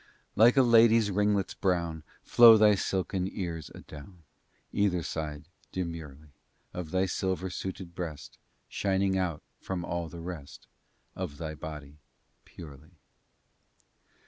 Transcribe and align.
II 0.01 0.33
Like 0.35 0.57
a 0.57 0.63
lady's 0.63 1.11
ringlets 1.11 1.53
brown, 1.53 2.01
Flow 2.23 2.57
thy 2.57 2.73
silken 2.73 3.27
ears 3.31 3.69
adown 3.75 4.23
Either 4.73 5.03
side 5.03 5.47
demurely 5.71 6.31
Of 6.73 6.89
thy 6.89 7.05
silver 7.05 7.51
suited 7.51 7.93
breast, 7.93 8.39
Shining 8.67 9.15
out 9.15 9.43
from 9.59 9.85
all 9.85 10.09
the 10.09 10.19
rest 10.19 10.65
Of 11.15 11.37
thy 11.37 11.53
body 11.53 11.97
purely. 12.45 12.93